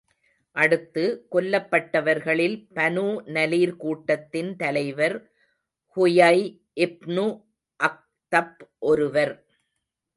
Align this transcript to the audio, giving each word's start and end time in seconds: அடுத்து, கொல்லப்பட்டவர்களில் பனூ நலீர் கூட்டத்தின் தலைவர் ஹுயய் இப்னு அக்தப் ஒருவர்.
அடுத்து, 0.55 1.03
கொல்லப்பட்டவர்களில் 1.31 2.55
பனூ 2.73 3.05
நலீர் 3.27 3.75
கூட்டத்தின் 3.75 4.51
தலைவர் 4.55 5.15
ஹுயய் 5.97 6.45
இப்னு 6.79 7.27
அக்தப் 7.79 8.61
ஒருவர். 8.79 9.33